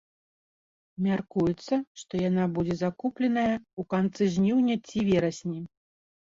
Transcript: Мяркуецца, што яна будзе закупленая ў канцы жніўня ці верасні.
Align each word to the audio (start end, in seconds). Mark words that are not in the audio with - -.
Мяркуецца, 1.07 1.73
што 2.03 2.13
яна 2.29 2.43
будзе 2.55 2.75
закупленая 2.83 3.53
ў 3.53 3.81
канцы 3.93 4.23
жніўня 4.37 4.75
ці 4.87 4.97
верасні. 5.13 5.57